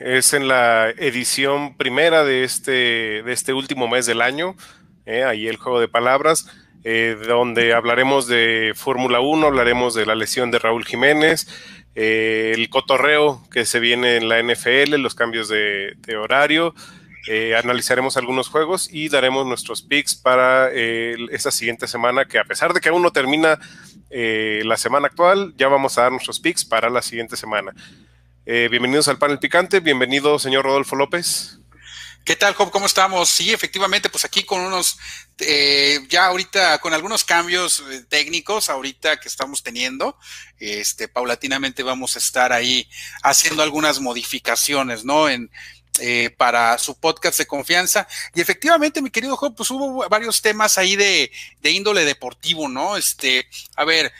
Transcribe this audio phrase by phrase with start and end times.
[0.00, 4.56] es en la edición primera de este, de este último mes del año,
[5.06, 6.48] eh, ahí el juego de palabras,
[6.84, 11.48] eh, donde hablaremos de Fórmula 1, hablaremos de la lesión de Raúl Jiménez,
[11.94, 16.74] eh, el cotorreo que se viene en la NFL, los cambios de, horario,
[17.58, 22.80] analizaremos algunos juegos y daremos nuestros picks para esta siguiente semana, que a pesar de
[22.80, 23.58] que aún no termina
[24.10, 27.74] la semana actual, ya vamos a dar nuestros picks para la siguiente semana.
[28.48, 31.58] Bienvenidos al panel picante, bienvenido señor Rodolfo López.
[32.24, 32.70] ¿Qué tal, Job?
[32.70, 33.28] ¿Cómo estamos?
[33.28, 34.98] Sí, efectivamente, pues aquí con unos,
[35.38, 40.16] eh, ya ahorita, con algunos cambios eh, técnicos ahorita que estamos teniendo,
[40.58, 42.88] este, paulatinamente vamos a estar ahí
[43.22, 45.28] haciendo algunas modificaciones, ¿no?
[45.28, 45.50] En,
[46.00, 48.08] eh, para su podcast de confianza.
[48.34, 51.30] Y efectivamente, mi querido Job, pues hubo varios temas ahí de,
[51.60, 52.96] de índole deportivo, ¿no?
[52.96, 53.46] Este,
[53.76, 54.10] a ver,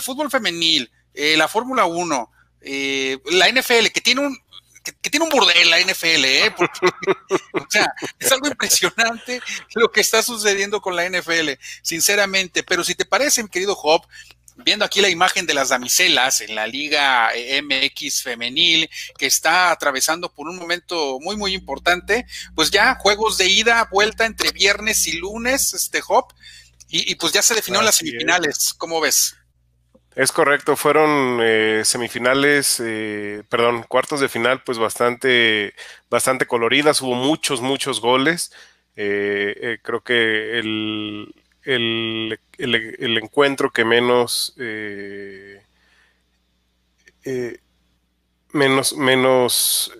[0.00, 2.30] fútbol femenil, la Fórmula 1,
[2.62, 4.38] la NFL, que tiene un,
[4.82, 6.54] que, tiene un burdel la NFL, ¿eh?
[7.52, 9.40] o sea, es algo impresionante
[9.74, 11.50] lo que está sucediendo con la NFL,
[11.82, 12.62] sinceramente.
[12.62, 14.06] Pero si te parece, mi querido Job,
[14.56, 17.30] viendo aquí la imagen de las damiselas en la Liga
[17.62, 23.46] MX femenil, que está atravesando por un momento muy, muy importante, pues ya juegos de
[23.46, 26.26] ida, vuelta entre viernes y lunes, este Job,
[26.90, 28.72] y, pues ya se definieron las semifinales.
[28.78, 29.36] ¿Cómo ves?
[30.14, 35.74] Es correcto, fueron eh, semifinales, eh, perdón, cuartos de final, pues bastante,
[36.10, 38.52] bastante coloridas, hubo muchos, muchos goles.
[38.96, 44.54] Eh, creo que el, el, el, encuentro que menos,
[48.52, 49.92] menos, menos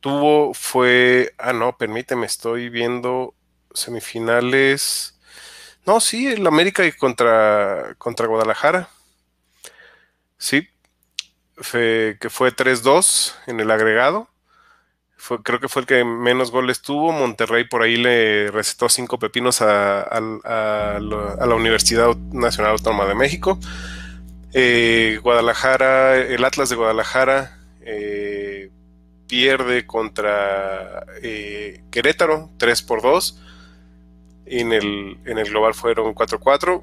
[0.00, 3.34] tuvo fue, ah, no, permíteme, estoy viendo
[3.74, 5.18] semifinales.
[5.86, 8.88] No, sí, el América contra, contra Guadalajara.
[10.44, 10.68] Sí,
[11.56, 14.28] que fue 3-2 en el agregado.
[15.16, 17.12] Fue, creo que fue el que menos goles tuvo.
[17.12, 23.58] Monterrey por ahí le recetó cinco pepinos a, la, Universidad Nacional Autónoma de México.
[24.52, 28.70] Eh, Guadalajara, el Atlas de Guadalajara eh,
[29.26, 33.40] pierde contra eh, Querétaro 3 por 2.
[34.44, 36.82] en el, en el global fueron 4-4.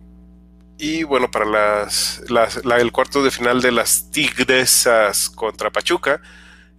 [0.84, 6.24] Y bueno, para las, el cuarto de final de las Tigresas contra Pachuca,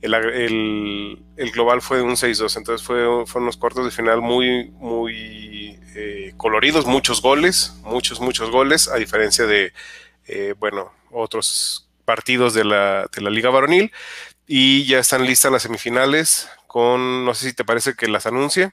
[0.01, 1.23] el,
[1.55, 2.57] global fue un 6-2.
[2.57, 8.89] Entonces fue, unos cuartos de final muy, muy eh, coloridos, muchos goles, muchos, muchos goles,
[8.89, 9.73] a diferencia de,
[10.27, 13.93] eh, bueno, otros partidos de la, de la Liga Varonil.
[14.49, 18.73] Y ya están listas las semifinales con, no sé si te parece que las anuncie.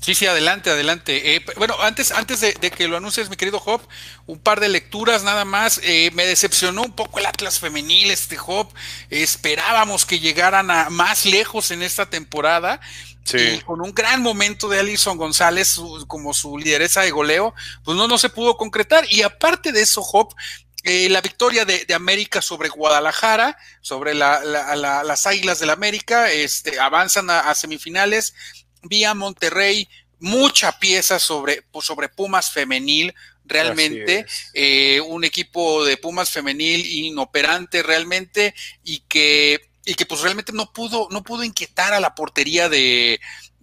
[0.00, 1.36] Sí, sí, adelante, adelante.
[1.36, 3.82] Eh, bueno, antes, antes de, que lo anuncies, mi querido Job,
[4.26, 5.78] un par de lecturas nada más.
[5.82, 8.72] Eh, me decepcionó un poco el Atlas femenil, este Job.
[9.10, 12.80] esperábamos que llegaran a más lejos en esta temporada.
[13.22, 13.60] Sí.
[13.64, 15.78] con un gran momento de Alison González
[16.08, 19.04] como su lideresa de goleo, pues no, no se pudo concretar.
[19.08, 20.34] Y aparte de eso, Job,
[20.82, 27.54] eh, la victoria de, América sobre Guadalajara, sobre las Águilas del América, este, avanzan a
[27.54, 28.34] semifinales
[28.82, 29.88] vía Monterrey
[30.20, 33.14] mucha pieza sobre, pues, sobre Pumas femenil,
[33.44, 38.54] realmente, eh, un equipo de Pumas femenil inoperante realmente
[38.84, 43.20] y que, y que pues realmente no pudo, no pudo inquietar a la portería de,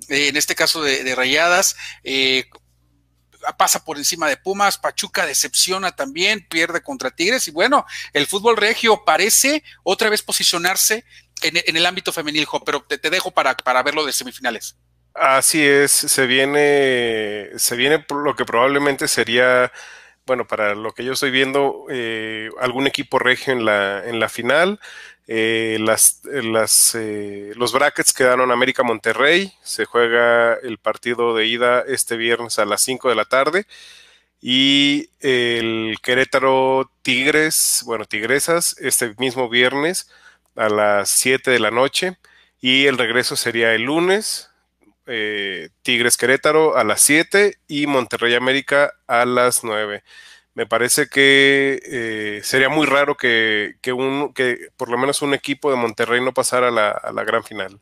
[0.10, 2.50] en este caso de, Rayadas, eh,
[3.58, 8.58] pasa por encima de Pumas, Pachuca decepciona también, pierde contra Tigres y bueno, el fútbol
[8.58, 11.06] regio parece otra vez posicionarse
[11.44, 14.76] en, el ámbito femenil, pero te, te dejo para, para verlo de semifinales.
[15.20, 19.72] Así es, se viene, se viene lo que probablemente sería,
[20.28, 24.30] bueno, para lo que yo estoy viendo, eh, algún equipo regio en la, en la
[24.30, 24.80] final.
[25.28, 29.52] Eh, las, las, eh, los brackets quedaron América Monterrey.
[29.64, 33.66] Se juega el partido de ida este viernes a las 5 de la tarde.
[34.42, 40.10] Y el Querétaro Tigres, bueno, Tigresas, este mismo viernes
[40.56, 42.18] a las 7 de la noche.
[42.62, 44.47] Y el regreso sería el lunes
[45.08, 50.04] eh, Tigres Querétaro a las 7 y Monterrey América a las 9.
[50.54, 55.72] Me parece que eh, sería muy raro que, un, que por lo menos un equipo
[55.72, 57.80] de Monterrey no pasara a la gran final.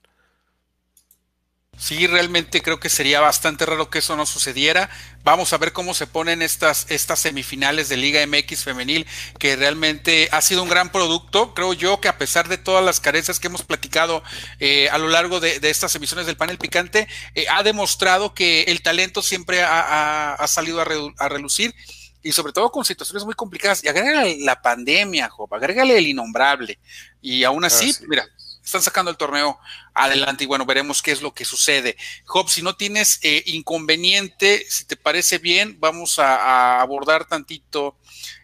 [1.77, 4.89] Sí, realmente creo que sería bastante raro que eso no sucediera.
[5.23, 9.05] Vamos a ver cómo se ponen estas, estas semifinales de Liga MX femenil,
[9.39, 11.53] que realmente ha sido un gran producto.
[11.53, 14.23] Creo yo que a pesar de todas las carencias que hemos platicado
[14.59, 18.81] eh, a lo largo de, estas emisiones del panel picante, eh, ha demostrado que el
[18.81, 21.75] talento siempre ha, salido a, relucir
[22.23, 23.83] y sobre todo con situaciones muy complicadas.
[23.83, 26.79] Y agrégale la pandemia, Job, agrégale el innombrable.
[27.21, 28.25] Y aún así, mira,
[28.65, 29.59] están sacando el torneo
[29.93, 31.95] adelante y bueno, veremos qué es lo que sucede.
[32.25, 37.95] Job, si no tienes eh, inconveniente, si te parece bien, vamos a, abordar tantito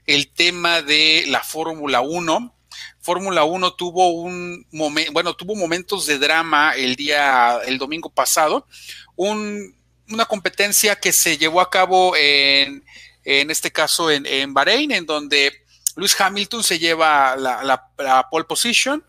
[0.05, 2.55] el tema de la Fórmula 1.
[3.01, 8.67] Fórmula 1 tuvo un momento, bueno, tuvo momentos de drama el día, el domingo pasado.
[9.15, 12.85] una competencia que se llevó a cabo en,
[13.23, 15.61] en este caso en, en Bahrein, en donde
[15.95, 19.03] Luis Hamilton se lleva la, pole position.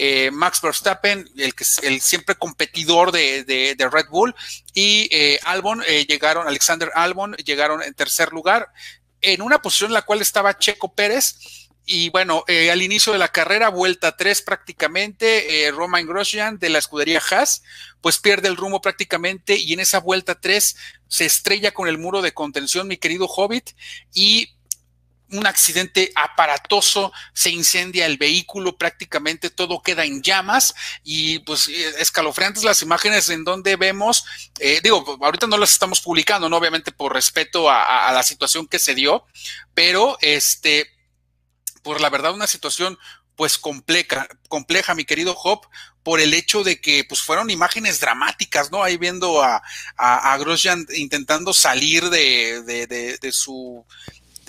[0.00, 1.52] Eh, Max Verstappen, el,
[1.82, 4.32] el siempre competidor de, Red Bull,
[4.72, 8.68] y eh, Albon eh, llegaron, Alexander Albon llegaron en tercer lugar,
[9.20, 11.34] en una posición en la cual estaba Checo Pérez.
[11.90, 17.18] Y bueno, al inicio de la carrera, vuelta 3 prácticamente, Romain Grosjean de la escudería
[17.30, 17.62] Haas,
[18.02, 20.76] pues pierde el rumbo prácticamente y en esa vuelta 3
[21.08, 23.70] se estrella con el muro de contención, mi querido Hobbit,
[24.12, 24.57] y
[25.30, 31.94] un accidente aparatoso, se incendia el vehículo, prácticamente todo queda en llamas y pues eh,
[31.98, 34.24] escalofriantes las imágenes en donde vemos,
[34.58, 36.56] eh, digo, ahorita no las estamos publicando, ¿no?
[36.56, 39.26] obviamente por respeto a, la situación que se dio,
[39.74, 40.90] pero este,
[41.82, 42.98] por la verdad una situación
[43.36, 45.60] pues compleja, compleja, mi querido Job,
[46.02, 48.82] por el hecho de que pues fueron imágenes dramáticas, ¿no?
[48.82, 49.62] Ahí viendo a,
[49.96, 53.84] a, Grosjean intentando salir de, de su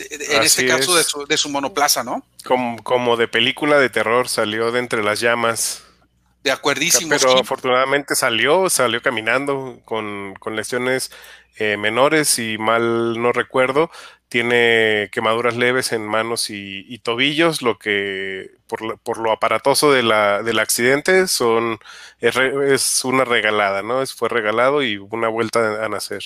[0.09, 2.23] en este caso de su, monoplaza, ¿no?
[2.43, 5.83] Como, como, de película de terror, salió de entre las llamas.
[6.43, 7.09] De acuerdísimo.
[7.09, 11.11] Pero afortunadamente salió, salió caminando con, lesiones
[11.57, 13.91] eh, menores y mal no recuerdo.
[14.29, 20.43] Tiene quemaduras leves en manos y, tobillos, lo que por, por lo aparatoso de la,
[20.43, 21.79] del accidente son
[22.19, 24.01] es, una regalada, ¿no?
[24.01, 26.23] Es, fue regalado y una vuelta a nacer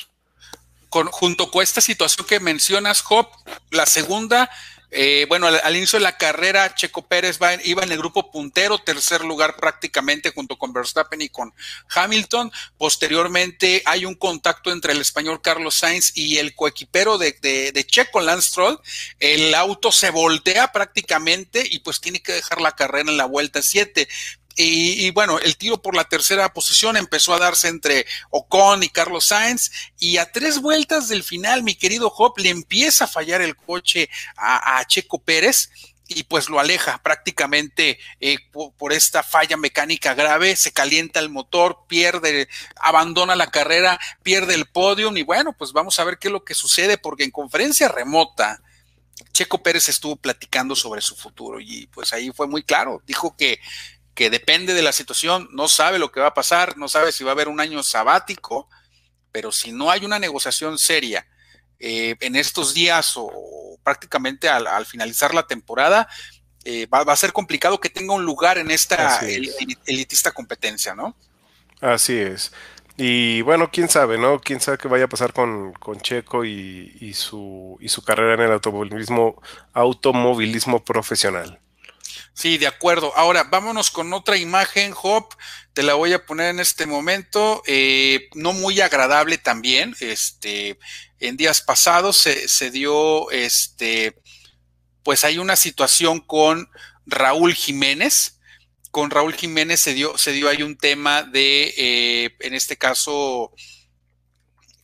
[1.12, 3.28] junto con esta situación que mencionas, Job,
[3.72, 4.50] la segunda,
[4.95, 9.25] eh, bueno, al, inicio de la carrera, Checo Pérez iba en el grupo puntero, tercer
[9.25, 11.51] lugar prácticamente junto con Verstappen y con
[11.90, 12.51] Hamilton.
[12.78, 18.22] Posteriormente hay un contacto entre el español Carlos Sainz y el coequipero de, de Checo,
[18.22, 18.80] Lance Stroll.
[19.19, 23.63] El auto se voltea prácticamente y pues tiene que dejar la carrera en la vuelta
[23.63, 24.07] 7.
[24.56, 29.26] Y, bueno, el tiro por la tercera posición empezó a darse entre Ocon y Carlos
[29.26, 29.72] Sainz.
[30.00, 34.10] Y a tres vueltas del final, mi querido Hop le empieza a fallar el coche
[34.38, 35.70] a, Checo Pérez
[36.08, 41.86] y pues lo aleja prácticamente eh, por, esta falla mecánica grave, se calienta el motor,
[41.88, 46.32] pierde, abandona la carrera, pierde el podio y bueno, pues vamos a ver qué es
[46.32, 48.62] lo que sucede porque en conferencia remota
[49.32, 53.60] Checo Pérez estuvo platicando sobre su futuro y pues ahí fue muy claro, dijo que
[54.15, 57.24] que depende de la situación, no sabe lo que va a pasar, no sabe si
[57.24, 58.69] va a haber un año sabático,
[59.31, 61.27] pero si no hay una negociación seria
[61.80, 66.07] eh, en estos días o prácticamente al, finalizar la temporada,
[66.63, 69.19] eh, va, a ser complicado que tenga un lugar en esta
[69.86, 71.15] elitista competencia, ¿no?
[71.81, 72.54] Así es.
[72.95, 74.39] Y bueno, quién sabe, ¿no?
[74.39, 78.36] Quién sabe qué vaya a pasar con, con Checo y, y, su, y su carrera
[78.36, 79.42] en el automovilismo,
[79.74, 81.60] automovilismo profesional.
[82.33, 83.15] Sí, de acuerdo.
[83.15, 85.33] Ahora, vámonos con otra imagen, Hop.
[85.74, 87.62] Te la voy a poner en este momento.
[87.65, 89.95] Eh, no muy agradable también.
[90.00, 90.77] Este,
[91.19, 94.15] en días pasados se, se, dio, este,
[95.04, 96.69] pues hay una situación con
[97.06, 98.39] Raúl Jiménez.
[98.92, 103.51] Con Raúl Jiménez se dio, se dio ahí un tema de, eh, en este caso,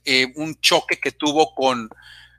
[0.06, 1.90] eh, un choque que tuvo con,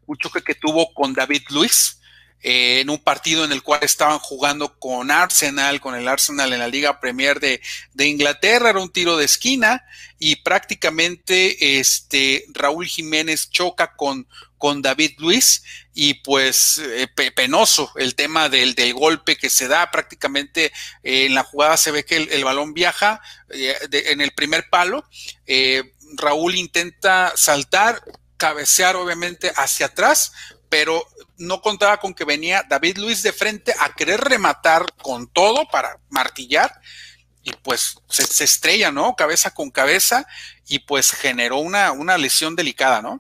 [0.06, 2.00] un choque que tuvo con David Luis
[2.42, 6.68] en un partido en el cual estaban jugando con Arsenal, con el Arsenal en la
[6.68, 7.61] Liga Premier de,
[7.99, 9.85] Inglaterra, era un tiro de esquina
[10.18, 15.62] y prácticamente este Raúl Jiménez choca con, con David Luis
[15.94, 19.90] y pues eh, penoso el tema del, del, golpe que se da.
[19.90, 23.20] Prácticamente eh, en la jugada se ve que el, balón viaja
[23.50, 25.04] eh, en el primer palo
[26.16, 28.02] Raúl intenta saltar
[28.37, 30.32] cabecear obviamente hacia atrás
[30.70, 31.04] pero
[31.40, 35.99] no contaba con que venía David Luis de frente a querer rematar con todo para
[36.11, 36.70] martillar
[37.42, 39.16] y pues se, estrella, ¿no?
[39.16, 40.26] Cabeza con cabeza
[40.68, 43.18] y pues generó una, una lesión delicada, ¿no?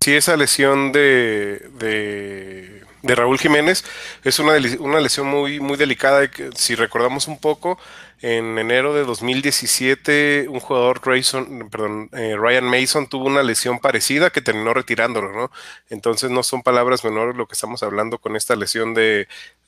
[0.00, 3.84] Sí, esa lesión de, de, de Raúl Jiménez
[4.24, 6.30] es una, una lesión muy, muy delicada.
[6.54, 7.78] Si recordamos un poco,
[8.22, 14.42] en enero de 2017, un jugador, perdón, eh, Ryan Mason, tuvo una lesión parecida que
[14.42, 15.50] terminó retirándolo, ¿no?
[15.88, 19.26] Entonces no son palabras menores lo que estamos hablando con esta lesión de,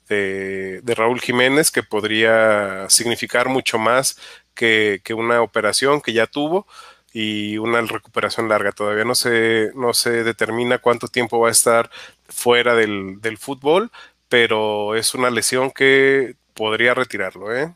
[0.09, 4.19] de, Raúl Jiménez, que podría significar mucho más
[4.55, 6.67] que, una operación que ya tuvo
[7.12, 8.73] y una recuperación larga.
[8.73, 11.91] Todavía no se, no se determina cuánto tiempo va a estar
[12.33, 13.91] fuera del, del fútbol,
[14.29, 17.75] pero es una lesión que podría retirarlo, ¿eh?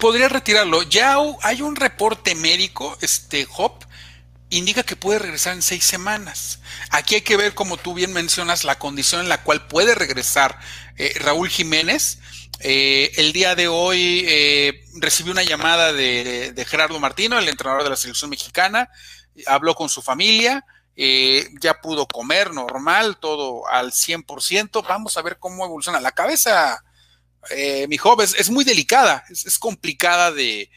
[0.00, 0.82] Podría retirarlo.
[0.82, 3.84] Ya hay un reporte médico, este Hop,
[4.50, 6.60] indica que puede regresar en seis semanas.
[6.90, 10.58] Aquí hay que ver, como tú bien mencionas, la condición en la cual puede regresar
[10.96, 12.18] eh, Raúl Jiménez.
[12.60, 17.84] Eh, el día de hoy eh, recibí una llamada de, de, Gerardo Martino, el entrenador
[17.84, 18.90] de la selección mexicana.
[19.46, 20.64] Habló con su familia,
[21.60, 24.86] ya pudo comer normal, todo al 100%.
[24.86, 26.00] Vamos a ver cómo evoluciona.
[26.00, 26.82] La cabeza,
[27.88, 30.70] mi joven, es, muy delicada, es complicada de,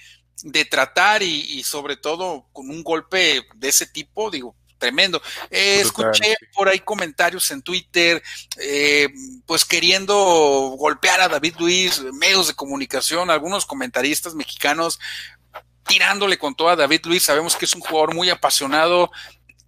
[0.44, 5.22] de tratar y, sobre todo con un golpe de ese tipo, digo, tremendo.
[5.50, 8.22] Eh, escuché por ahí comentarios en Twitter,
[8.58, 9.10] eh,
[9.46, 10.16] pues queriendo
[10.78, 15.00] golpear a David Luis, medios de comunicación, algunos comentaristas mexicanos
[15.88, 17.24] tirándole con todo a David Luis.
[17.24, 19.12] Sabemos que es un jugador muy apasionado,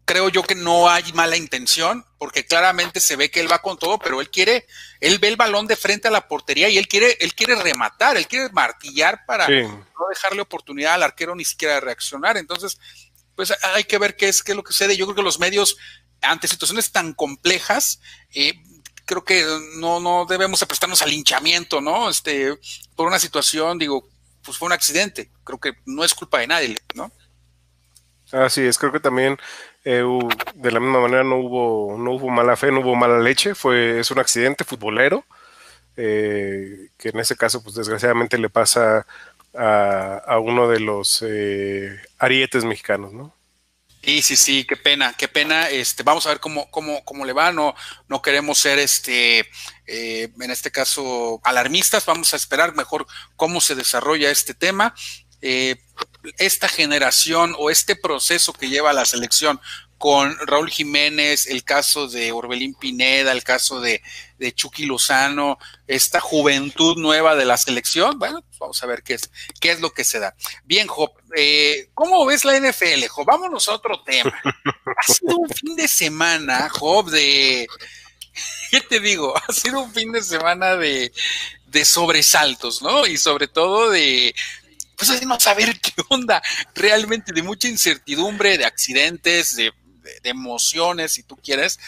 [0.06, 3.78] creo yo que no hay mala intención, porque claramente se ve que él va con
[3.78, 4.68] todo, pero él quiere,
[5.00, 8.18] él ve el balón de frente a la portería y él quiere, él quiere rematar,
[8.18, 12.38] él quiere martillar para no dejarle oportunidad al arquero ni siquiera de reaccionar.
[12.38, 12.80] Entonces,
[13.36, 14.98] pues hay que ver qué es, qué es lo que sucede.
[14.98, 15.78] Yo creo que los medios,
[16.22, 18.00] ante situaciones tan complejas,
[18.34, 18.54] eh,
[19.06, 19.46] creo que
[19.76, 22.10] no, no debemos prestarnos al linchamiento, ¿no?
[22.10, 22.58] Este,
[22.96, 24.08] por una situación, digo,
[24.44, 25.32] pues fue un accidente.
[25.44, 27.12] Creo que no es culpa de nadie, ¿no?
[28.32, 29.38] Así es, creo que también
[29.84, 30.04] eh,
[30.56, 34.00] de la misma manera no hubo, no hubo mala fe, no hubo mala leche, fue,
[34.00, 35.26] es un accidente futbolero,
[35.98, 39.06] eh, que en ese caso, pues desgraciadamente le pasa
[39.56, 43.36] a, uno de los eh, arietes mexicanos, ¿no?
[44.02, 45.70] Sí, sí, sí, qué pena, qué pena.
[45.70, 47.54] Este, vamos a ver cómo, cómo, cómo le va.
[47.54, 47.74] No,
[48.10, 49.48] no queremos ser este,
[49.86, 52.06] en este caso, alarmistas.
[52.06, 54.94] Vamos a esperar mejor cómo se desarrolla este tema.
[55.46, 55.76] Eh,
[56.38, 59.60] esta generación o este proceso que lleva la selección
[60.04, 64.02] con Raúl Jiménez, el caso de Orbelín Pineda, el caso de,
[64.54, 69.32] Chucky Lozano, esta juventud nueva de la selección, bueno, pues vamos a ver qué es,
[69.62, 70.36] qué es lo que se da.
[70.66, 73.26] Bien, Job, eh, ¿cómo ves la NFL, Job?
[73.26, 74.34] Vámonos a otro tema.
[74.86, 77.68] Ha sido un fin de semana, Job, de...
[78.72, 79.34] ¿Qué te digo?
[79.36, 81.14] Ha sido un fin de semana de,
[81.68, 83.08] de sobresaltos, ¿no?
[83.08, 84.36] Y sobre todo de,
[84.98, 86.42] pues de no saber qué onda,
[86.76, 89.74] realmente de mucha incertidumbre, de accidentes, de,
[90.24, 91.80] emociones, si tú quieres.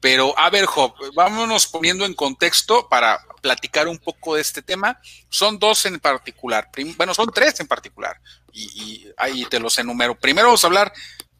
[0.00, 5.00] Pero a ver, Job, vámonos poniendo en contexto para platicar un poco de este tema.
[5.30, 8.20] Son dos en particular, bueno, son tres en particular,
[8.52, 10.18] y, ahí te los enumero.
[10.18, 10.92] Primero vamos a hablar,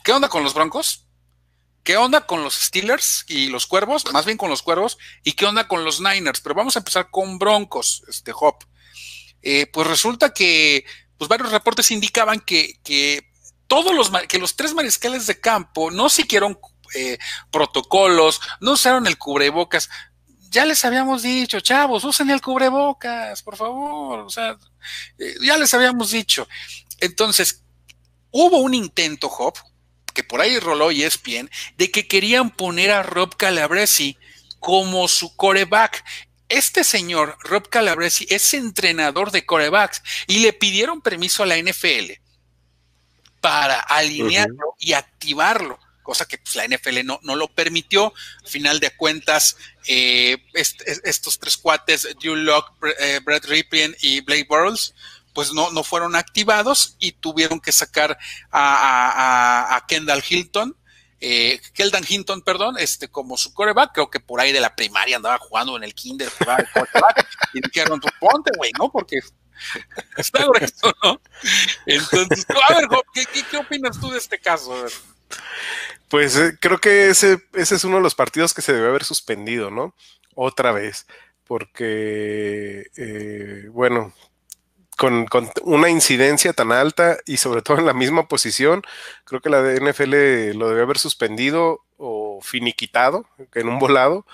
[0.03, 1.07] ¿qué onda con los Broncos?
[1.87, 4.13] ¿Qué onda con los Steelers y los Cuervos?
[4.13, 4.99] Más bien con los Cuervos.
[5.23, 6.41] ¿Y qué onda con los Niners?
[6.41, 8.57] Pero vamos a empezar con Broncos, este Job.
[9.49, 10.85] Eh, pues resulta que
[11.17, 12.81] pues varios reportes indicaban que,
[13.69, 16.59] todos los que los tres mariscales de campo no siguieron
[16.97, 17.17] eh,
[17.53, 19.89] protocolos, no usaron el cubrebocas.
[20.51, 24.19] Ya les habíamos dicho, chavos, usen el cubrebocas, por favor.
[24.19, 24.59] O sea,
[25.17, 26.49] eh, ya les habíamos dicho.
[26.99, 27.63] Entonces,
[28.33, 29.55] hubo un intento, Job,
[30.13, 34.19] que por ahí roló y es bien, de que querían poner a Rob Calabresi
[34.59, 36.05] como su coreback
[36.49, 42.13] este señor, Rob Calabresi, es entrenador de corebacks y le pidieron permiso a la NFL
[43.41, 48.13] para alinearlo y activarlo, cosa que pues, la NFL no, no, lo permitió.
[48.43, 54.47] Al final de cuentas, eh, estos tres cuates, Drew Locke, eh, Brad Ripien y Blake
[54.49, 54.95] Burles,
[55.35, 58.19] pues no, no fueron activados y tuvieron que sacar
[58.51, 60.77] a Kendall Hilton
[61.21, 65.17] eh, Keldan Hinton, perdón, este, como su coreback, creo que por ahí de la primaria
[65.17, 66.29] andaba jugando en el kinder,
[67.55, 68.91] y dijeron, pues ponte, güey, ¿no?
[68.91, 69.21] Porque
[70.17, 71.21] está grueso, ¿no?
[71.87, 72.89] Entonces, a ver,
[73.51, 74.87] ¿qué, opinas tú de este caso?
[76.09, 79.05] Pues eh, creo que ese, ese es uno de los partidos que se debe haber
[79.05, 79.95] suspendido, ¿no?
[80.35, 81.07] Otra vez,
[81.47, 84.13] porque, eh, bueno,
[84.97, 85.27] con,
[85.63, 88.83] una incidencia tan alta y sobre todo en la misma posición,
[89.25, 94.27] creo que la de NFL lo debe haber suspendido o finiquitado en un volado.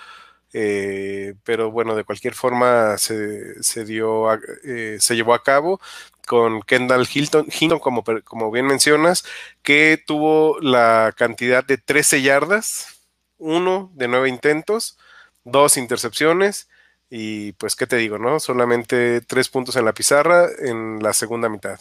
[0.55, 4.33] Eh, pero bueno, de cualquier forma se, dio,
[4.65, 5.81] eh, se llevó a cabo
[6.27, 9.25] con Kendall Hilton, Hinton, como bien mencionas,
[9.63, 13.01] que tuvo la cantidad de 13 yardas,
[13.39, 14.99] uno de nueve intentos,
[15.45, 16.69] dos intercepciones
[17.15, 18.41] y pues, ¿qué te digo, no?
[18.41, 21.79] Solamente tres puntos en la pizarra en la segunda mitad.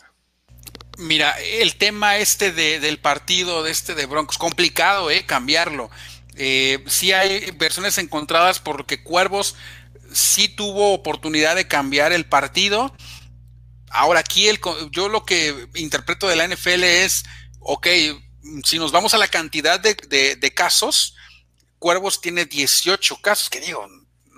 [0.98, 5.26] Mira, el tema este de, del partido de este de Broncos, complicado, ¿eh?
[5.26, 5.90] Cambiarlo.
[6.36, 9.56] Eh, sí hay versiones encontradas porque Cuervos
[10.12, 12.94] sí tuvo oportunidad de cambiar el partido.
[13.90, 14.60] Ahora aquí el,
[14.92, 17.24] yo lo que interpreto de la NFL es,
[17.62, 17.88] ok,
[18.66, 19.96] si nos vamos a la cantidad de,
[20.36, 21.16] de casos,
[21.80, 23.88] Cuervos tiene 18 casos, que digo,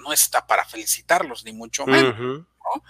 [0.03, 2.19] no está para felicitarlos, ni mucho menos.
[2.19, 2.83] ¿no?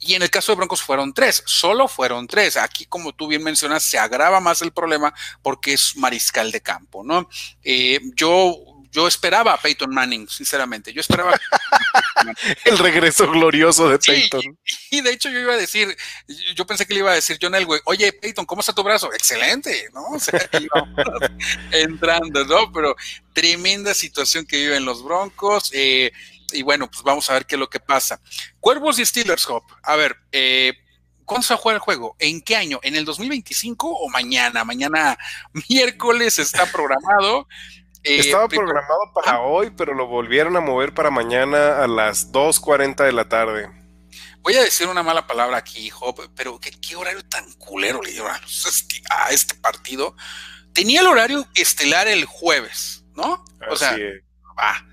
[0.00, 2.56] Y en el caso de Broncos fueron tres, solo fueron tres.
[2.56, 7.02] Aquí, como tú bien mencionas, se agrava más el problema porque es mariscal de campo,
[7.02, 7.28] ¿no?
[7.62, 10.90] Eh, yo yo esperaba a Peyton Manning, sinceramente.
[10.90, 11.38] Yo esperaba.
[12.64, 14.58] el regreso glorioso de Peyton.
[14.90, 15.94] y de hecho, yo iba a decir,
[16.54, 19.12] yo pensé que le iba a decir John Elway, oye, Peyton, ¿cómo está tu brazo?
[19.12, 20.02] Excelente, ¿no?
[20.12, 20.40] O sea,
[21.72, 22.72] entrando, ¿no?
[22.72, 22.96] Pero
[23.34, 25.70] tremenda situación que viven los Broncos.
[25.74, 26.10] Eh,
[26.52, 28.20] y bueno, pues vamos a ver qué es lo que pasa.
[28.60, 29.64] Cuervos y Steelers, Hop.
[29.82, 30.74] A ver, eh,
[31.26, 32.16] ¿Cuándo se va a jugar el juego?
[32.20, 32.78] ¿En qué año?
[32.82, 34.64] ¿En el 2025 o mañana?
[34.64, 35.18] Mañana
[35.68, 37.48] miércoles está programado.
[38.04, 43.04] Eh, Estaba programado para hoy, pero lo volvieron a mover para mañana a las 2.40
[43.04, 43.68] de la tarde.
[44.42, 48.30] Voy a decir una mala palabra aquí, hijo, pero ¿qué, horario tan culero le dieron
[48.30, 50.14] a este partido?
[50.72, 53.44] Tenía el horario estelar el jueves, ¿no?
[53.68, 53.98] o sea,
[54.56, 54.86] va.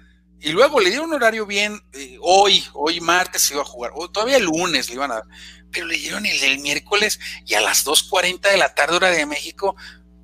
[0.44, 3.92] Y luego le dieron un horario bien, eh, hoy, hoy martes se iba a jugar,
[3.96, 5.24] o todavía el lunes le iban a dar,
[5.72, 9.26] pero le dieron el, el miércoles y a las 2.40 de la tarde hora de
[9.26, 9.78] México,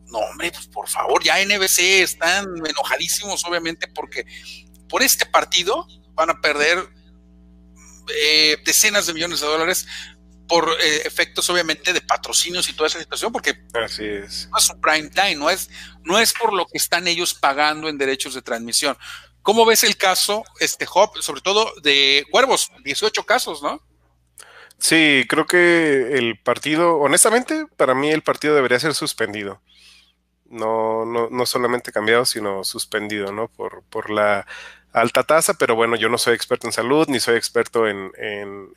[0.08, 4.26] no, hombre, pues por favor, ya NBC están enojadísimos, obviamente, porque
[4.90, 6.90] por este partido van a perder
[8.22, 9.88] eh, decenas de millones de dólares
[10.50, 14.50] por eh, efectos, obviamente, de patrocinios y toda esa situación, porque Así es.
[14.52, 15.70] no es un prime time, no es,
[16.04, 18.98] no es por lo que están ellos pagando en derechos de transmisión.
[19.50, 22.72] ¿Cómo ves el caso, este Hop, sobre todo de Cuervos?
[22.84, 23.82] 18 casos, ¿no?
[24.78, 29.60] Sí, creo que el partido, honestamente, para mí el partido debería ser suspendido
[30.52, 33.48] no, no, no solamente cambiado, sino suspendido, ¿no?
[33.48, 34.46] Por, por la
[34.94, 38.12] alta tasa, pero bueno, yo no soy experto en salud, ni soy experto en,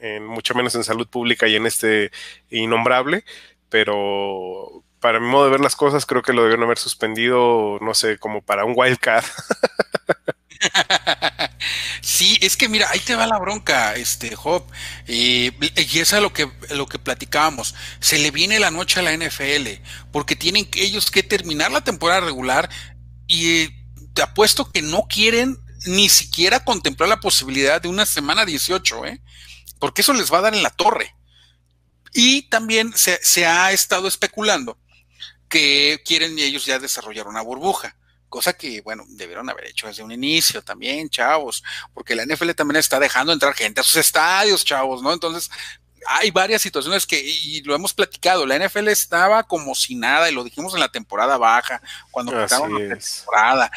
[0.00, 2.12] en, mucho menos en salud pública y en este
[2.48, 3.24] innombrable,
[3.68, 7.92] pero para mi modo de ver las cosas, creo que lo debieron haber suspendido, no
[7.92, 9.24] sé, como para un wildcard.
[12.00, 14.64] Sí, es que mira, ahí te va la bronca, este Job,
[15.06, 15.52] y
[15.98, 17.74] eso es lo que, lo que platicábamos.
[18.00, 19.68] Se le viene la noche a la NFL,
[20.10, 22.68] porque tienen ellos que terminar la temporada regular
[23.28, 23.68] y
[24.14, 29.22] te apuesto que no quieren ni siquiera contemplar la posibilidad de una semana 18, ¿eh?
[29.78, 31.14] porque eso les va a dar en la torre.
[32.12, 34.78] Y también se, se ha estado especulando
[35.48, 37.96] que quieren ellos ya desarrollar una burbuja
[38.32, 42.78] cosa que, bueno, debieron haber hecho desde un inicio también, chavos, porque la NFL también
[42.78, 45.12] está dejando entrar gente a sus estadios, chavos, ¿no?
[45.12, 45.50] Entonces,
[46.06, 50.34] hay varias situaciones que, y lo hemos platicado, la NFL estaba como si nada, y
[50.34, 53.70] lo dijimos en la temporada baja, cuando empezaron la temporada.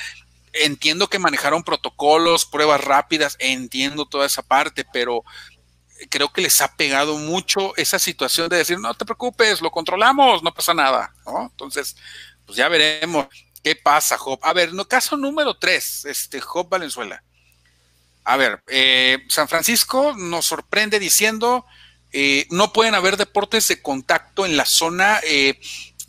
[0.53, 5.25] Entiendo que manejaron protocolos, pruebas rápidas, entiendo toda esa parte, pero
[6.09, 10.41] creo que les ha pegado mucho esa situación de decir, no te preocupes, lo controlamos,
[10.43, 11.49] no pasa nada, ¿no?
[11.51, 11.97] Entonces,
[12.45, 13.27] pues ya veremos.
[13.65, 14.37] ¿Qué pasa, Job?
[14.43, 17.23] A ver, caso número tres, este, Job Valenzuela.
[18.23, 21.65] A ver, eh, San Francisco nos sorprende diciendo,
[22.11, 25.59] eh, no pueden haber deportes de contacto en la zona, eh,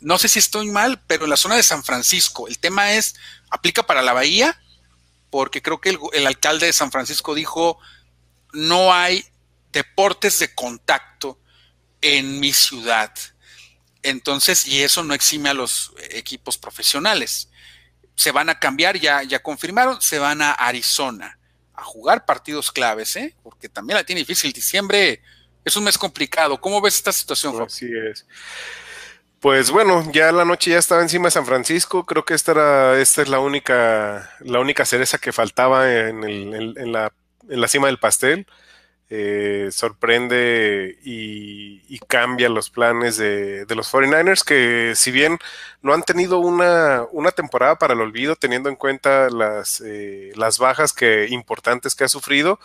[0.01, 2.47] no sé si estoy mal, pero en la zona de San Francisco.
[2.47, 3.15] El tema es,
[3.49, 4.61] aplica para la bahía,
[5.31, 7.79] porque creo que el alcalde de San Francisco dijo,
[8.53, 9.25] no hay
[9.71, 11.39] deportes de contacto
[12.01, 13.11] en mi ciudad.
[14.03, 17.49] Entonces, y eso no exime a los equipos profesionales.
[18.15, 21.37] Se van a cambiar, ya, ya confirmaron, se van a Arizona
[21.73, 23.35] a jugar partidos claves, ¿eh?
[23.43, 24.51] porque también la tiene difícil.
[24.51, 25.21] Diciembre
[25.63, 26.59] es un mes complicado.
[26.59, 28.25] ¿Cómo ves esta situación, Así es.
[29.39, 32.05] Pues bueno, ya la noche ya estaba encima de San Francisco.
[32.05, 36.91] Creo que esta era, esta es la única, la única cereza que faltaba en, en,
[36.91, 37.13] la,
[37.47, 38.47] en la cima del pastel.
[39.09, 45.39] Eh, sorprende y, cambia los planes de, los 49ers, que si bien
[45.81, 50.57] no han tenido una, una temporada para el olvido, teniendo en cuenta las, eh, las
[50.57, 52.59] bajas que, importantes que ha sufrido,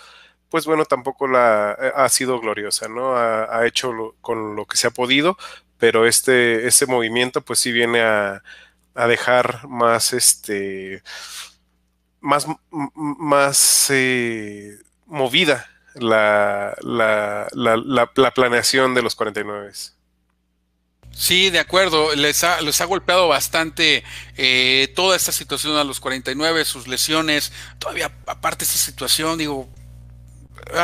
[0.49, 3.17] pues bueno, tampoco la, eh, ha sido gloriosa, ¿no?
[3.17, 5.37] Ha, hecho con lo que se ha podido,
[5.79, 8.43] pero este, este movimiento pues sí viene a,
[8.95, 11.03] a dejar más, este,
[12.21, 13.93] más, más
[15.07, 19.73] movida la, la, la, planeación de los 49.
[21.13, 22.15] Sí, de acuerdo.
[22.15, 24.03] Les ha, les ha golpeado bastante
[24.37, 27.53] eh, toda esta situación a los 49, sus lesiones.
[27.79, 29.69] Todavía, aparte de esta situación, digo,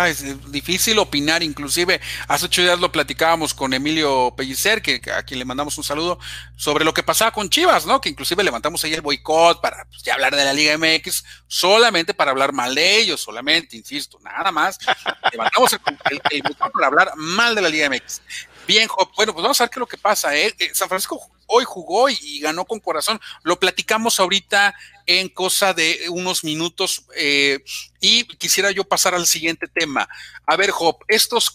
[0.07, 5.39] es difícil opinar, inclusive hace ocho días lo platicábamos con Emilio Pellicer, que, a quien
[5.39, 6.19] le mandamos un saludo,
[6.57, 8.01] sobre lo que pasaba con Chivas, ¿no?
[8.01, 12.15] Que inclusive levantamos ahí el boicot para pues, ya hablar de la Liga MX, solamente
[12.15, 14.79] para hablar mal de ellos, solamente, insisto, nada más.
[15.33, 18.21] levantamos el, boicot para hablar mal de la Liga MX.
[18.67, 20.37] Bien, bueno, pues vamos a ver qué es lo que pasa.
[20.37, 20.55] ¿eh?
[20.59, 23.21] eh San Francisco hoy jugó y, ganó con corazón.
[23.43, 24.75] Lo platicamos ahorita
[25.07, 27.65] en cosa de unos minutos eh,
[28.01, 30.09] y quisiera yo pasar al siguiente tema.
[30.47, 31.51] A ver, Job, estos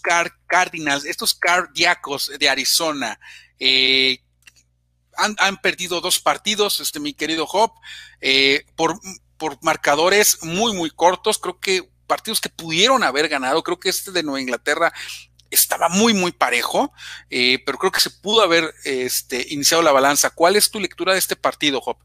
[0.46, 3.18] Cardinals, estos Cardíacos de Arizona,
[3.58, 4.18] eh,
[5.16, 7.70] han, perdido dos partidos, este, mi querido Job,
[8.20, 9.00] eh, por,
[9.38, 11.38] por marcadores muy, muy cortos.
[11.38, 13.62] Creo que partidos que pudieron haber ganado.
[13.62, 14.92] Creo que este de Nueva Inglaterra
[15.54, 16.92] estaba muy, muy parejo,
[17.30, 20.30] eh, pero creo que se pudo haber este, iniciado la balanza.
[20.30, 21.96] ¿Cuál es tu lectura de este partido, Job?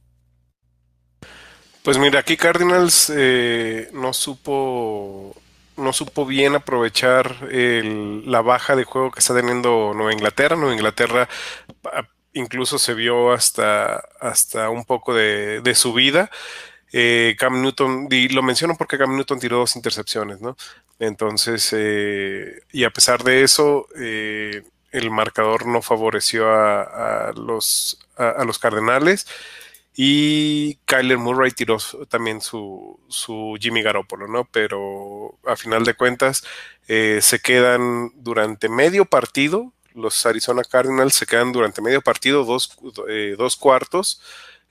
[1.84, 5.36] Pues mira, aquí Cardinals eh, no supo
[5.78, 10.58] no supo bien aprovechar la baja de juego que está teniendo Nueva Inglaterra.
[10.58, 11.30] Nueva Inglaterra
[12.34, 16.30] incluso se vio hasta, hasta un poco de subida.
[16.92, 20.58] Eh, Cam Newton, y lo menciono porque Cam Newton tiró dos intercepciones, ¿no?
[20.98, 28.44] Entonces, eh, y a pesar de eso, eh, el marcador no favoreció a, los, a,
[28.44, 29.28] los Cardenales.
[30.02, 34.46] Y Kyler Murray tiró también su, su Jimmy Garoppolo, ¿no?
[34.46, 36.44] Pero a final de cuentas
[36.88, 42.78] se quedan durante medio partido, los Arizona Cardinals se quedan durante medio partido, dos,
[43.38, 44.22] dos cuartos,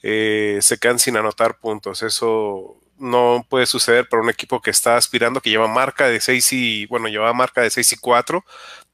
[0.03, 2.03] eh, se quedan sin anotar puntos.
[2.03, 6.53] Eso no puede suceder para un equipo que está aspirando, que lleva marca de 6
[6.53, 8.45] y, bueno, lleva marca de 6 y 4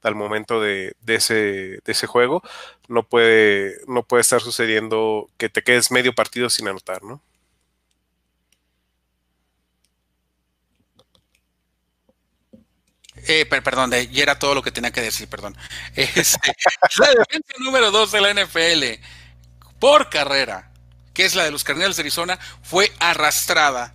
[0.03, 2.43] al momento de, ese, ese juego.
[2.87, 7.21] No puede, no puede estar sucediendo que te quedes medio partido sin anotar, ¿no?
[13.27, 15.57] Eh, perdón, y era todo lo que tenía que decir, perdón.
[15.95, 16.53] Este,
[16.99, 19.01] la defensa número 2 de la NFL
[19.79, 20.71] por carrera
[21.15, 23.93] que es la de los Cardinals de Arizona, fue arrastrada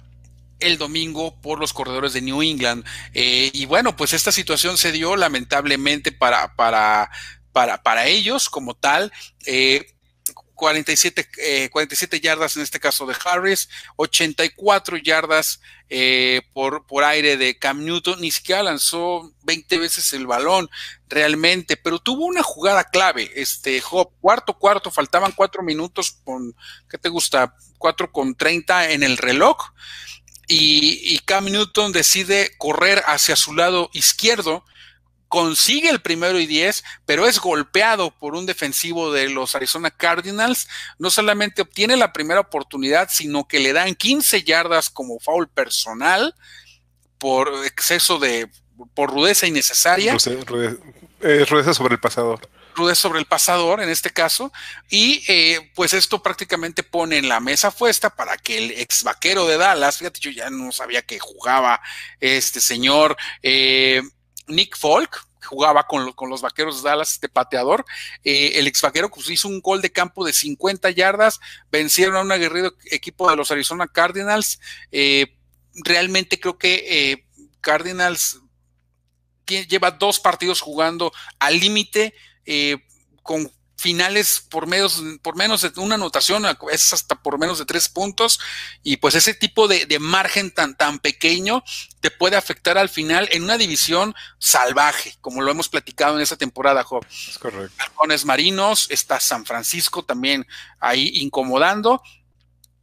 [0.59, 2.85] el domingo por los corredores de New England.
[3.15, 7.11] Eh, y bueno, pues esta situación se dio lamentablemente para, para,
[7.53, 9.13] para, para ellos como tal.
[9.47, 9.87] Eh,
[10.61, 17.39] 47, 47 eh, yardas en este caso de Harris, 84 yardas eh, por, por aire
[17.39, 20.69] de Cam Newton, ni siquiera lanzó 20 veces el balón
[21.09, 23.83] realmente, pero tuvo una jugada clave, este
[24.21, 26.55] cuarto cuarto, faltaban cuatro minutos con,
[26.91, 27.55] ¿qué te gusta?
[27.79, 29.57] Cuatro con 30 en el reloj.
[30.53, 34.65] Y Cam Newton decide correr hacia su lado izquierdo,
[35.31, 40.67] consigue el primero y diez, pero es golpeado por un defensivo de los Arizona Cardinals.
[40.99, 46.35] No solamente obtiene la primera oportunidad, sino que le dan 15 yardas como foul personal
[47.17, 48.51] por exceso de,
[48.93, 50.17] por rudeza innecesaria.
[51.23, 52.41] Eh, rudeza, sobre el pasador.
[52.75, 54.53] Rudeza sobre el pasador en este caso.
[54.89, 59.47] Y eh, pues esto prácticamente pone en la mesa fuesta para que el ex vaquero
[59.47, 61.81] de Dallas, fíjate, yo ya no sabía que jugaba
[62.19, 63.17] este señor.
[63.45, 64.03] Eh,
[64.51, 67.85] Nick Folk, jugaba con, los vaqueros de Dallas de pateador.
[68.25, 72.21] Eh, el ex vaquero pues, hizo un gol de campo de 50 yardas, vencieron a
[72.21, 74.61] un aguerrido equipo de los Arizona Cardinals.
[74.93, 75.37] Eh,
[75.85, 77.27] realmente creo que eh,
[77.61, 78.41] Cardinals
[79.47, 82.15] lleva dos partidos jugando al límite
[83.25, 87.89] con finales por menos, por menos de una anotación, es hasta por menos de tres
[87.89, 88.39] puntos,
[88.83, 91.65] y pues ese tipo de, margen tan, tan pequeño
[92.01, 96.37] te puede afectar al final en una división salvaje, como lo hemos platicado en esa
[96.37, 97.07] temporada, Job.
[97.11, 97.75] Es correcto.
[97.79, 100.47] Halcones Marinos, está San Francisco también
[100.79, 102.03] ahí incomodando,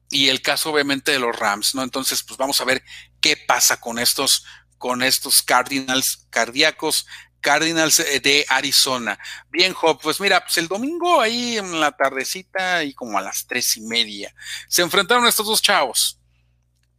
[0.10, 1.84] y el caso obviamente de los Rams, ¿no?
[1.84, 2.84] Entonces, pues vamos a ver
[3.22, 4.46] qué pasa con estos,
[4.80, 7.06] con estos Cardinals cardíacos
[7.48, 9.18] Cardinals eh, de Arizona.
[9.50, 13.48] Bien, Job, pues mira, pues el domingo ahí en la tardecita y como a las
[13.48, 14.36] tres y media
[14.68, 16.20] se enfrentaron estos dos chavos.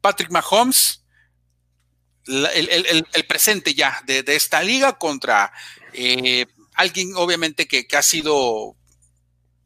[0.00, 1.04] Patrick Mahomes,
[2.24, 5.52] el, presente ya de, esta liga contra
[5.92, 8.74] eh, alguien obviamente que, ha sido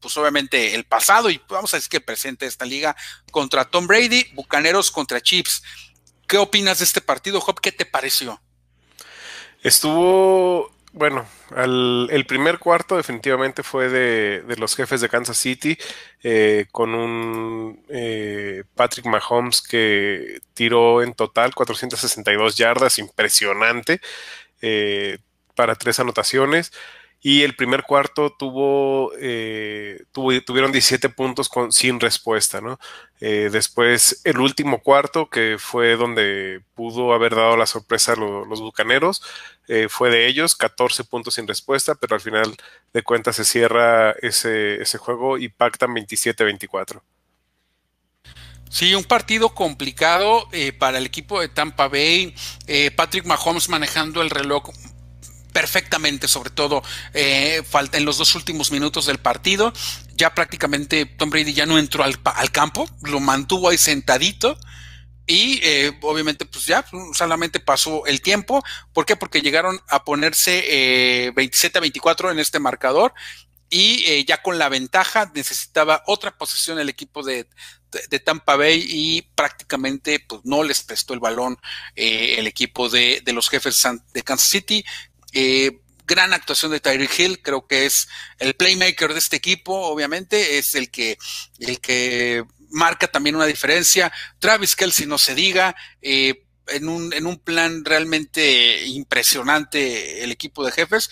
[0.00, 2.96] pues obviamente el pasado y vamos a decir que el presente de esta liga
[3.30, 5.62] contra Tom Brady, Bucaneros contra Chips.
[6.26, 7.60] ¿Qué opinas de este partido, Job?
[7.60, 8.42] ¿Qué te pareció?
[9.62, 11.24] Estuvo, bueno,
[11.56, 15.78] el primer cuarto definitivamente fue de, los jefes de Kansas City,
[16.22, 24.00] eh, con un eh, Patrick Mahomes que tiró en total 462 yardas, impresionante,
[24.62, 25.18] eh,
[25.54, 26.72] para tres anotaciones.
[27.24, 32.80] Y el primer cuarto tuvo, eh, tuvieron 17 puntos sin respuesta, ¿no?
[33.20, 38.60] Eh, después el último cuarto, que fue donde pudo haber dado la sorpresa a los
[38.60, 39.22] bucaneros,
[39.68, 42.56] eh, fue de ellos, 14 puntos sin respuesta, pero al final
[42.92, 47.02] de cuentas se cierra ese, ese juego y pactan 27-24.
[48.68, 50.48] Sí, un partido complicado
[50.80, 52.34] para el equipo de Tampa Bay.
[52.96, 54.70] Patrick Mahomes manejando el reloj
[55.52, 56.82] perfectamente, sobre todo
[57.14, 59.72] eh, falta en los dos últimos minutos del partido.
[60.14, 64.58] Ya prácticamente Tom Brady ya no entró al, campo, lo mantuvo ahí sentadito.
[65.26, 66.84] Y eh, obviamente, pues ya
[67.14, 68.62] solamente pasó el tiempo.
[68.92, 69.14] ¿Por qué?
[69.14, 73.14] Porque llegaron a ponerse 27 a 24 en este marcador.
[73.70, 77.48] Y ya con la ventaja necesitaba otra posesión el equipo de,
[78.10, 81.56] de Tampa Bay y prácticamente pues, no les prestó el balón
[81.94, 84.84] el equipo de, de, los jefes de Kansas City.
[85.32, 90.58] Eh, gran actuación de Tyreek Hill, creo que es el playmaker de este equipo, obviamente,
[90.58, 91.16] es el que,
[91.58, 94.12] el que marca también una diferencia.
[94.38, 100.64] Travis Kelsey no se diga, eh, en, un, en un plan realmente impresionante el equipo
[100.64, 101.10] de jefes,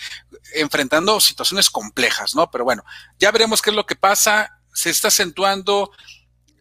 [0.54, 2.50] enfrentando situaciones complejas, ¿no?
[2.50, 2.84] Pero bueno,
[3.18, 4.58] ya veremos qué es lo que pasa.
[4.72, 5.90] Se está acentuando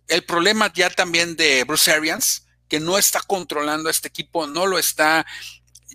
[0.08, 4.65] el problema ya también de Bruce Arians, que no está controlando a este equipo, no
[4.67, 5.26] lo está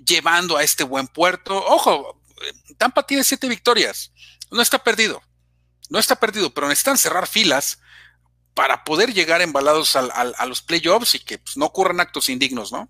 [0.04, 1.56] llevando a este buen puerto.
[1.56, 2.20] Ojo,
[2.78, 4.12] Tampa tiene siete victorias,
[4.50, 5.22] no está perdido,
[5.90, 7.78] no está perdido, pero necesitan cerrar filas
[8.54, 12.88] para poder llegar embalados a los playoffs y que pues, no ocurran actos indignos, ¿no?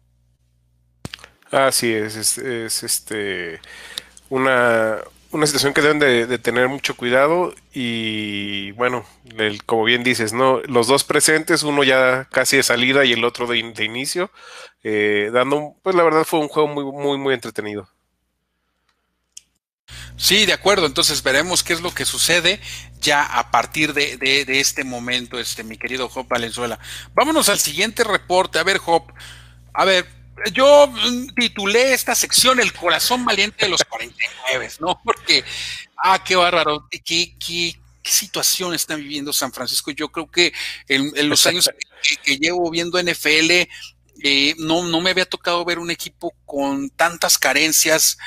[1.51, 3.61] Así es, es, este
[4.29, 4.99] una,
[5.35, 9.05] una, situación que deben de, tener mucho cuidado y bueno,
[9.67, 13.47] como bien dices, no, los dos presentes, uno ya casi de salida y el otro
[13.47, 14.31] de, de inicio,
[14.83, 17.89] eh, dando, pues la verdad fue un juego muy, muy, muy entretenido.
[20.17, 20.87] Sí, de acuerdo.
[20.87, 22.61] Entonces veremos qué es lo que sucede
[23.01, 26.79] ya a partir de, este momento, este, mi querido Job Valenzuela.
[27.15, 28.59] Vámonos al siguiente reporte.
[28.59, 29.03] A ver, Job.
[29.73, 30.07] A ver,
[30.53, 30.93] yo
[31.37, 35.01] titulé esta sección El corazón valiente de los 49, ¿no?
[35.05, 35.45] Porque,
[35.97, 36.89] ah, qué bárbaro.
[36.91, 39.91] Qué, qué, situación está viviendo San Francisco.
[39.91, 40.53] Yo creo que
[40.89, 41.71] en, los años
[42.23, 43.51] que, llevo viendo NFL,
[44.23, 48.19] eh, no, no me había tocado ver un equipo con tantas carencias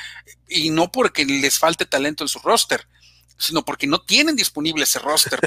[0.48, 2.88] y no porque les falte talento en su roster,
[3.36, 5.38] sino porque no tienen disponible ese roster.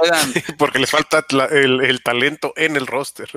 [0.58, 3.30] porque les falta el, talento en el roster.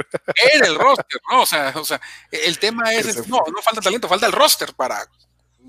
[0.53, 1.41] En el roster, ¿no?
[1.41, 1.99] O sea, o sea
[2.31, 5.05] el tema es, no, no falta talento, falta el roster para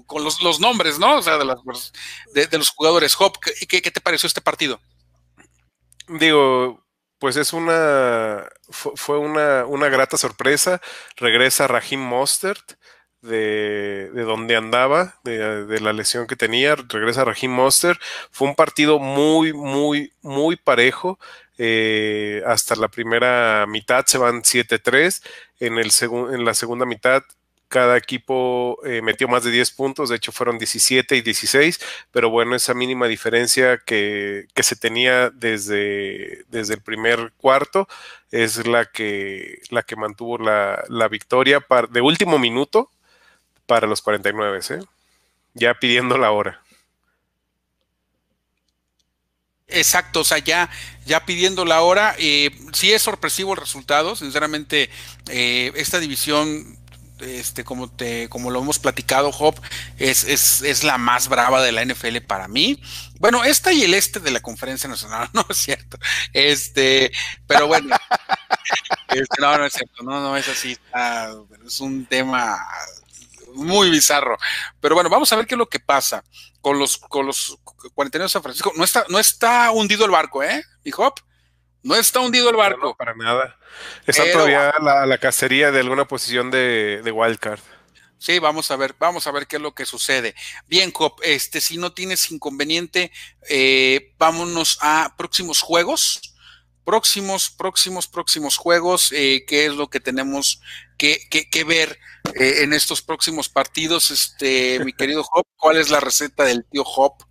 [0.07, 1.19] con los, los nombres, ¿no?
[1.19, 3.17] O sea, de, de, los jugadores.
[3.19, 4.81] Hop, ¿qué, ¿qué te pareció este partido?
[6.09, 6.85] Digo,
[7.19, 10.81] pues es una, fue una, una grata sorpresa.
[11.17, 12.75] Regresa Rahim Mostert
[13.25, 16.77] de, de donde andaba, de, la lesión que tenía.
[16.77, 18.01] Regresa Rahim Mostert.
[18.31, 21.19] Fue un partido muy, muy, muy parejo.
[21.59, 25.23] Eh, hasta la primera mitad se van 7-3.
[25.61, 25.91] En, el
[26.33, 27.23] en la segunda mitad
[27.75, 31.81] cada equipo eh, metió más de 10 puntos, de hecho fueron 17 y 16,
[32.13, 37.89] pero bueno, esa mínima diferencia que, se tenía desde, desde, el primer cuarto
[38.31, 42.91] es la que, la que mantuvo la, victoria de último minuto
[43.67, 44.81] para los 49, ¿eh?
[45.55, 46.61] ya pidiendo la hora.
[49.67, 50.71] Exacto, o sea, ya,
[51.07, 54.91] ya pidiendo la hora, eh, sí es sorpresivo el resultado, sinceramente,
[55.29, 56.79] eh, esta división
[57.21, 59.61] este, como te, como lo hemos platicado, Hop,
[59.99, 62.83] es, es, es, la más brava de la NFL para mí.
[63.19, 65.99] Bueno, esta y el este de la conferencia nacional, no es cierto.
[66.33, 67.13] Este,
[67.47, 67.97] pero bueno,
[69.09, 70.77] este, no, no es cierto, no, no es así,
[71.67, 72.59] es un tema
[73.55, 74.37] muy bizarro.
[74.81, 76.25] Pero bueno, vamos a ver qué es lo que pasa
[76.61, 77.59] con los, con los
[77.95, 78.73] 49 de San Francisco.
[78.77, 80.65] No está, no está hundido el barco, ¿eh?
[80.97, 81.15] Hop,
[81.83, 82.97] no está hundido el barco.
[82.97, 83.59] para nada.
[84.07, 87.61] Está todavía la, cacería de alguna posición de, de wildcard.
[88.25, 90.35] Sí, vamos a ver, vamos a ver qué es lo que sucede.
[90.67, 93.13] Bien, Cop, este, si no tienes inconveniente,
[93.51, 96.35] eh, vámonos a próximos juegos.
[96.87, 99.13] Próximos, próximos, próximos juegos.
[99.13, 100.63] Eh, ¿Qué es lo que tenemos
[100.97, 101.99] que, que, ver
[102.35, 104.11] eh, en estos próximos partidos?
[104.11, 107.25] Este, mi querido Hop, ¿cuál es la receta del tío Hop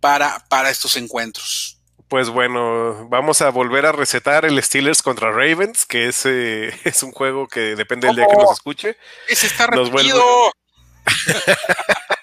[0.00, 1.78] para, para estos encuentros?
[2.08, 7.12] Pues bueno, vamos a volver a recetar el Steelers contra Ravens, que es, es un
[7.12, 8.96] juego que depende del día que nos escuche.
[9.28, 10.22] Ese está repetido.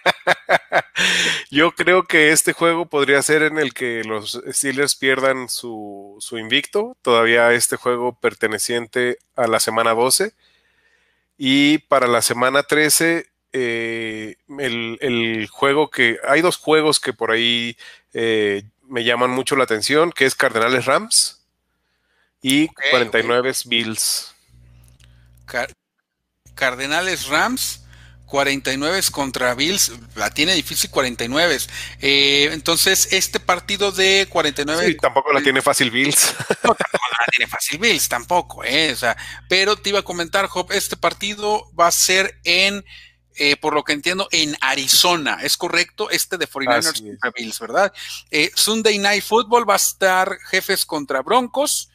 [1.52, 6.38] Yo creo que este juego podría ser en el que los Steelers pierdan su, su
[6.38, 6.98] invicto.
[7.02, 10.34] Todavía este juego perteneciente a la semana 12.
[11.44, 16.20] Y para la semana 13, eh, el, el, juego que.
[16.28, 17.76] Hay dos juegos que por ahí
[18.14, 21.44] eh, me llaman mucho la atención, que es Cardenales Rams
[22.44, 24.36] y 49 Bills.
[26.54, 27.81] Cardenales Rams,
[28.32, 31.58] 49 contra Bills, la tiene difícil 49.
[32.00, 34.88] Eh, entonces, este partido de 49...
[34.88, 36.34] Sí, tampoco la tiene fácil Bills.
[36.64, 39.18] No, tampoco la tiene fácil Bills, tampoco, eh, o sea,
[39.50, 42.86] pero te iba a comentar, Job, este partido va a ser en
[43.36, 45.40] eh, por lo que entiendo, en Arizona.
[45.42, 46.10] ¿Es correcto?
[46.10, 47.94] Este de 49ers contra Bills, ¿verdad?
[48.30, 51.90] Eh, Sunday Night Football va a estar jefes contra Broncos.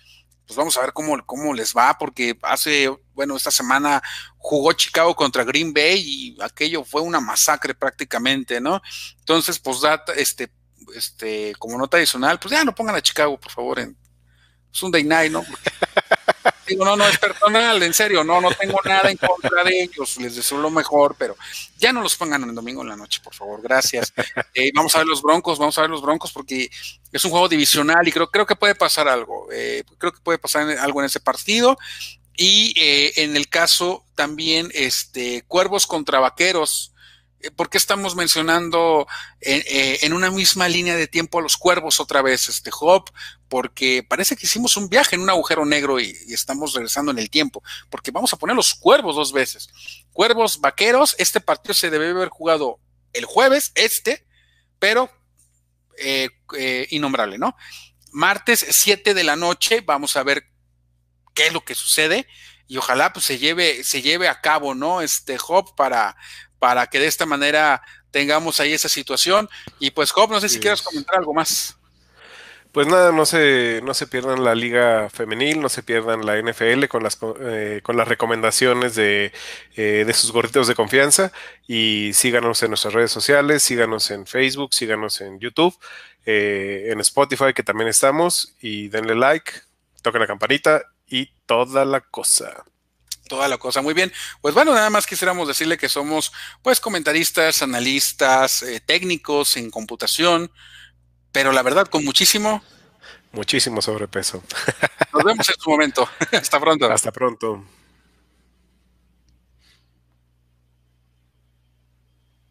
[0.46, 4.00] Pues vamos a ver cómo, cómo les va, porque hace, bueno, esta semana
[4.37, 8.81] jugó Chicago contra Green Bay y aquello fue una masacre prácticamente, ¿no?
[9.18, 9.79] Entonces, pues,
[10.16, 10.52] este,
[10.94, 13.96] este, como nota adicional, pues ya no pongan a Chicago, por favor, en
[14.70, 15.44] Sunday Night, ¿no?
[16.66, 20.16] Digo, no, no es personal, en serio, no, no tengo nada en contra de ellos,
[20.18, 21.37] les deseo lo mejor, pero
[21.79, 24.12] ya no los pongan el domingo en la noche, por favor, gracias.
[24.52, 26.68] Eh, vamos a ver los Broncos, vamos a ver los Broncos porque
[27.12, 30.38] es un juego divisional y creo, creo que puede pasar algo, eh, creo que puede
[30.38, 31.79] pasar algo en ese partido.
[32.37, 36.92] Y eh, en el caso también, este, Cuervos contra Vaqueros,
[37.40, 39.07] eh, ¿por qué estamos mencionando
[39.40, 43.11] eh, en, una misma línea de tiempo a los cuervos otra vez, este Job?
[43.49, 47.31] Porque parece que hicimos un viaje en un agujero negro y, estamos regresando en el
[47.31, 49.68] tiempo, porque vamos a poner los cuervos dos veces.
[50.12, 52.81] Cuervos vaqueros, este partido se debe haber jugado
[53.14, 54.27] el jueves, este,
[54.79, 55.11] pero
[55.96, 56.29] eh,
[56.90, 57.57] innombrable, ¿no?
[58.12, 60.55] Martes 7 de la noche, vamos a ver
[61.37, 62.27] qué es lo que sucede
[62.66, 65.01] y ojalá pues se lleve, se lleve a cabo, ¿no?
[65.03, 66.16] Este Job para
[66.59, 69.49] para que de esta manera tengamos ahí esa situación.
[69.79, 71.77] Y pues, Job, no sé si quieres comentar algo más.
[72.72, 76.87] Pues nada, no se, no se pierdan la liga femenil, no se pierdan la NFL
[76.88, 79.33] con las, eh, con las recomendaciones de,
[79.77, 81.33] eh, de sus gorditos de confianza
[81.66, 85.75] y síganos en nuestras redes sociales, síganos en Facebook, síganos en YouTube,
[86.27, 89.53] eh, en Spotify que también estamos y denle like,
[90.03, 92.64] toquen la campanita y toda la cosa
[93.26, 93.82] toda la cosa.
[93.82, 94.12] Muy bien.
[94.40, 100.50] Pues bueno, nada más quisiéramos decirle que somos pues comentaristas, analistas, eh, técnicos en computación,
[101.32, 102.62] pero la verdad con muchísimo.
[103.32, 104.42] Muchísimo sobrepeso.
[105.12, 106.08] Nos vemos en su momento.
[106.32, 106.90] Hasta pronto.
[106.90, 107.64] Hasta pronto.